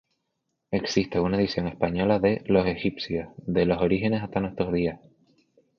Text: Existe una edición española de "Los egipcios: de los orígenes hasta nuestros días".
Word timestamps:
Existe 0.71 1.19
una 1.19 1.37
edición 1.37 1.67
española 1.67 2.17
de 2.17 2.41
"Los 2.47 2.65
egipcios: 2.65 3.27
de 3.37 3.65
los 3.67 3.79
orígenes 3.83 4.23
hasta 4.23 4.39
nuestros 4.39 4.73
días". 4.73 4.99